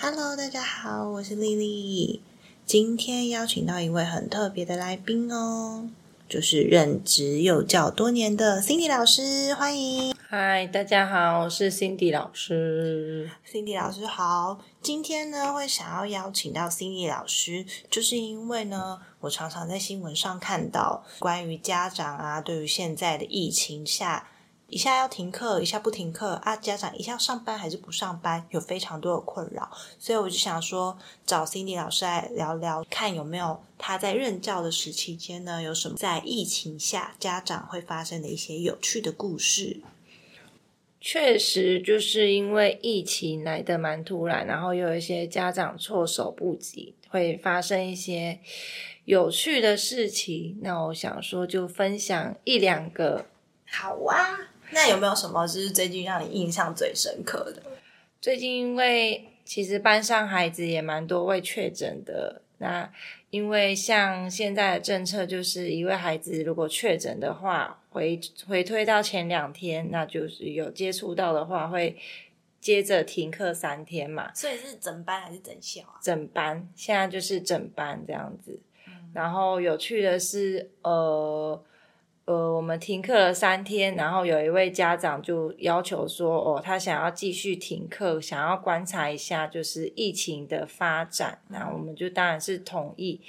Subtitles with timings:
[0.00, 2.22] Hello，大家好，我是丽丽。
[2.64, 5.88] 今天邀请到一位很特别的来宾哦，
[6.28, 10.14] 就是任职幼教多年的 Cindy 老师，欢迎。
[10.28, 13.28] 嗨，大家好，我是 Cindy 老师。
[13.44, 24.28] Cindy 老师好，今天呢会想要邀请到 Cindy 老师，就是因为呢，我常常在新闻上看到关于家长啊，对于现在的疫情下，
[24.68, 39.80] 一下要停课，一下不停课啊，家长一下要上班还是不上班，有非常多的困扰，所以我就想说，找 Cindy 老师来聊聊，看有没有他在任教的时期间呢，有什么在疫情下家长会发生的一些有趣的故事。
[41.00, 48.40] 确实，就是因为疫情来的蛮突然，然后又有一些家长措手不及，会发生一些
[49.06, 50.58] 有趣的事情。
[50.60, 53.24] 那我想说，就分享一两个。
[53.70, 57.62] 好啊，那有没有什么就是最近让你印象最深刻的？
[58.20, 62.90] 最近因为其实班上孩子也蛮多位确诊的，那
[63.30, 71.96] 因为像现在的政策，就是一位孩子如果确诊的话，回回推到前两天，那就是有接触到的话，会
[72.60, 74.32] 接着停课三天嘛。
[74.34, 76.00] 所以是整班还是整校啊？
[76.02, 78.60] 整班现在就是整班这样子。
[79.14, 81.62] 然后有趣的是，呃
[82.28, 91.38] 呃，我们停课了三天，然后有一位家长就要求说，哦，他想要继续停课，想要观察一下就是疫情的发展。
[91.48, 93.22] 那我们就当然是同意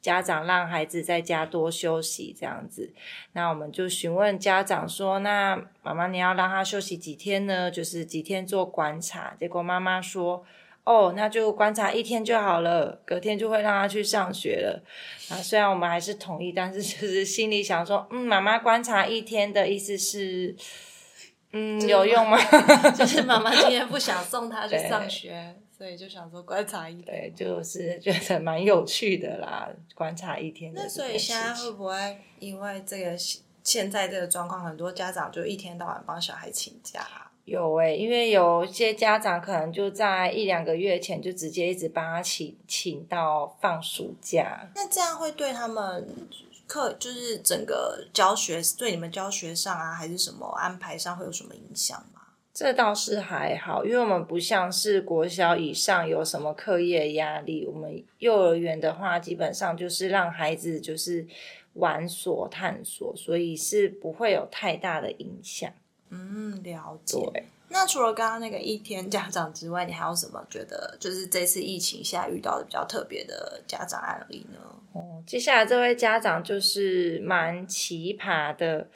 [0.00, 2.90] 家长让孩子在家多休息这样子。
[3.34, 7.70] 那我们就询问家长说，那妈妈你要让他休息几天呢？
[7.70, 9.34] 就是几天做观察。
[9.38, 10.42] 结果妈妈说。
[10.88, 14.82] 哦，那就观察一天就好了，隔天就会让他去上学了。
[15.28, 20.56] 啊，虽然我们还是同意，但是就是心里想说，嗯，妈妈观察一天的意思是，
[21.52, 22.38] 嗯，有用吗？
[22.96, 33.14] 就是妈妈今天不想送他去上学，所以就想说观察一天对，就是觉得蛮有趣的啦，观察一天的那所以现在会不会因为这个
[33.62, 37.27] 现在这个状况，很多家长就一天到晚帮小孩请假、啊？
[37.48, 44.70] 有诶、因为有些家长可能就在一两个月前就直接一直帮他请请到放暑假。
[44.74, 46.06] 那这样会对他们
[46.66, 52.20] 课就是整个教学对你们教学上啊，还是什么安排上会有什么影响吗？
[52.52, 61.24] 这倒是还好，因为我们不像是国小以上有什么课业压力，我们幼儿园的话，基本上就是让孩子就是
[61.74, 65.72] 玩索探索，所以是不会有太大的影响。
[66.10, 67.16] 嗯，了解。
[67.70, 74.58] 那除了刚刚那个一天家长之外，你还有什么觉得就是这次疫情下遇到的比较特别的家长案例呢？
[74.94, 78.88] 哦，接下来这位家长就是蛮奇葩的，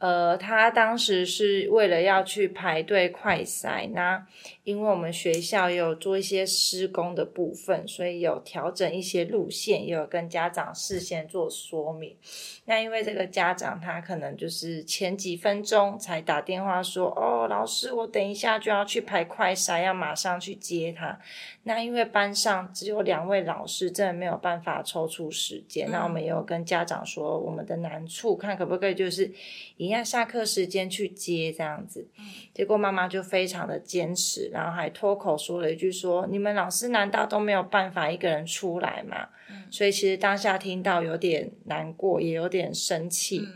[0.00, 4.26] 呃，他当时是为了要去排队快筛，那
[4.64, 12.16] 因为我们学校有做一些施工的部分，所以有调整一些路线，也有跟家长事先做说明。
[12.64, 21.18] 那因为这个家长他可能就是前几分钟才打电话说，哦，老师，我等一下就要去排快筛，要马上去接他。
[21.64, 25.90] 那因为班上只有两位老师，真的没有办法抽出时间。
[25.90, 29.30] 那我们也有跟家长说我们的难处，看可不可以就是
[29.76, 32.06] 一样下课时间去接这样子。
[32.54, 39.28] 结果妈妈就非常的坚持，然后还脱口说了一句说：“你们老师难道都没有办法一个人出来吗？”
[39.72, 43.48] 所以其实当下听到有点难过，也有点生气。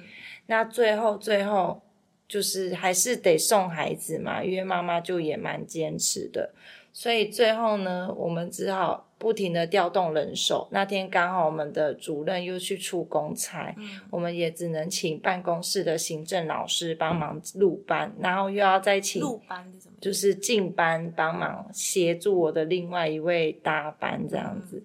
[0.47, 1.81] 那最后最后
[2.29, 6.55] 就是还是得送孩子嘛，因为妈妈就也蛮坚持的。
[6.93, 10.69] 所以最后呢，我们只好不停的调动人手。
[10.71, 13.75] 那天刚好我们的主任又去出公差，
[14.11, 19.95] 我们也只能请办公室的行政老师帮忙录班，然后又要再请入班是什么？
[20.01, 24.81] 就是进班帮忙协助我的另外一位搭班这样子，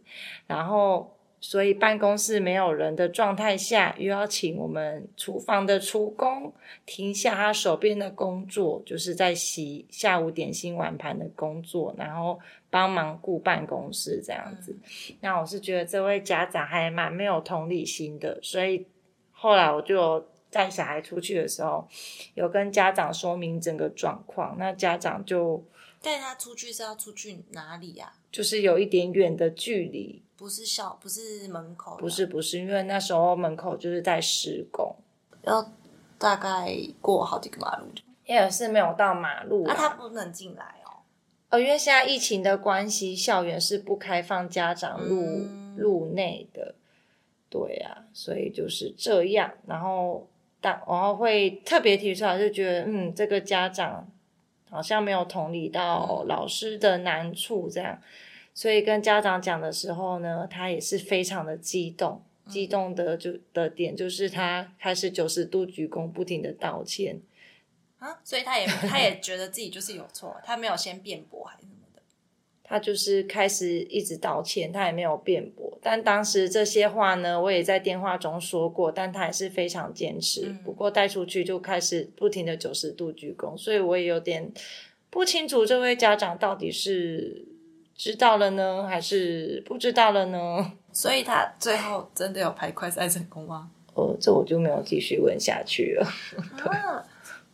[0.48, 6.54] 然后所以办公室没有人的状态下，又要请我们厨房的厨工
[6.86, 12.40] 停下他手边的工作，就是在洗下午点心碗盘的工作，然后
[12.70, 14.78] 帮忙顾办公室这样子。
[15.22, 18.86] 那我是觉得这位家长还蛮没有同理心的，所以
[19.32, 21.88] 后来我就带小孩出去的时候，
[22.34, 25.64] 有跟家长说明整个状况，那家长就
[26.02, 34.96] 带他出去是要出去哪里呀、就是有一点远的距离，不是校，不是门口，不是不是，因为那时候门口就是在施工，
[35.44, 35.74] 要
[36.18, 37.88] 大概过好几个马路。
[38.26, 39.76] 也是没有到马路那、啦。
[39.76, 41.02] 他不能进来哦。
[41.50, 46.76] 哦，因为现在疫情的关系，校园是不开放家长入、嗯入内的，
[47.50, 49.52] 对啊，所以就是这样。
[49.66, 50.30] 然后
[50.62, 54.08] 当然后会特别提出来，就觉得嗯，这个家长
[54.70, 58.00] 好像没有同理到老师的难处，这样，
[58.54, 67.20] 所以跟家长讲的时候呢，他也是非常的激动，激动的就的点就是他开始九十度鞠躬，不停的道歉。
[67.98, 71.68] 啊，所以他也他也觉得自己就是有错，他没有先辩驳还是。
[72.70, 75.76] 他就是开始一直道歉，他也没有辩驳。
[75.82, 80.56] 但当时这些话呢，我也在电话中说过，但他还是非常坚持。
[80.64, 84.52] 不过带出去就开始不停的九十度鞠躬，所以我也有点
[85.10, 87.44] 不清楚这位家长到底是
[87.96, 90.74] 知道了呢，还是不知道了呢？
[90.94, 93.72] 所以他最后真的有排快赛成功吗？
[93.96, 96.06] 哦，这我就没有继续问下去了。
[96.70, 97.04] 啊，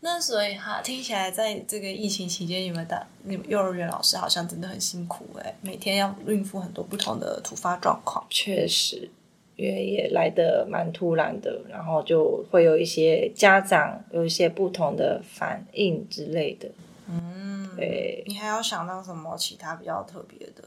[0.05, 8.23] 那所以哈，听起来在这个疫情期间，你们的你们幼儿园老师好像真的很辛苦哎，每天要应付很多不同的突发状况。
[8.29, 9.09] 确实，
[9.55, 16.69] 因为也来的蛮突然的，然后就会有一些家长有一些不同的反应之类的。
[17.07, 20.63] 嗯，对，你还有想到什么其他比较特别的？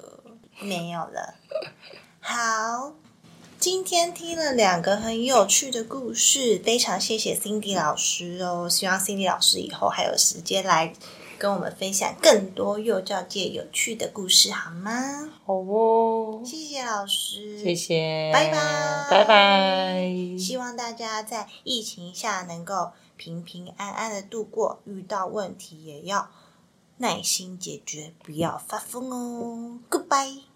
[0.60, 1.34] 没有了。
[2.18, 2.92] 好，
[3.58, 8.68] 今天听了两个很有趣的故事，非常谢谢 Cindy 老师哦。
[8.70, 10.94] 希望 Cindy 老师以后还有时间来
[11.38, 15.28] 跟我们分享更多幼教界有趣的故事，好吗？
[15.44, 20.08] 好哦，谢谢老师，谢谢，拜拜拜拜。
[20.38, 26.30] 希望大家在疫情下能够平平安安的度过，遇到问题也要
[26.98, 29.80] 耐心解决，不要发疯哦。
[29.90, 30.47] Goodbye。